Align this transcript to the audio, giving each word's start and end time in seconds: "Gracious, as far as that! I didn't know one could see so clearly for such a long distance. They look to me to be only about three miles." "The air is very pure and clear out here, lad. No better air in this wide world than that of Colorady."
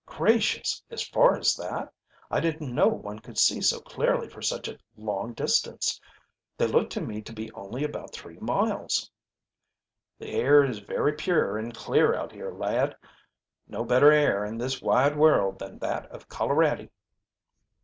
"Gracious, 0.07 0.81
as 0.89 1.07
far 1.07 1.37
as 1.37 1.55
that! 1.55 1.93
I 2.31 2.39
didn't 2.39 2.73
know 2.73 2.87
one 2.87 3.19
could 3.19 3.37
see 3.37 3.61
so 3.61 3.79
clearly 3.79 4.27
for 4.27 4.41
such 4.41 4.67
a 4.67 4.79
long 4.97 5.33
distance. 5.33 6.01
They 6.57 6.65
look 6.65 6.89
to 6.89 7.01
me 7.01 7.21
to 7.21 7.31
be 7.31 7.51
only 7.51 7.83
about 7.83 8.11
three 8.11 8.39
miles." 8.39 9.11
"The 10.17 10.31
air 10.31 10.63
is 10.63 10.79
very 10.79 11.13
pure 11.13 11.55
and 11.55 11.71
clear 11.71 12.15
out 12.15 12.31
here, 12.31 12.49
lad. 12.51 12.97
No 13.67 13.83
better 13.83 14.11
air 14.11 14.43
in 14.43 14.57
this 14.57 14.81
wide 14.81 15.15
world 15.15 15.59
than 15.59 15.77
that 15.77 16.07
of 16.07 16.27
Colorady." 16.27 16.89